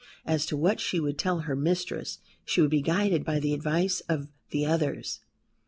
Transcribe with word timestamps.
As 0.25 0.47
to 0.47 0.57
what 0.57 0.79
she 0.79 0.99
would 0.99 1.19
tell 1.19 1.41
her 1.41 1.55
mistress 1.55 2.17
she 2.43 2.59
would 2.59 2.71
be 2.71 2.81
guided 2.81 3.23
by 3.23 3.39
the 3.39 3.53
advice 3.53 3.99
of 4.09 4.29
the 4.49 4.65
others. 4.65 5.19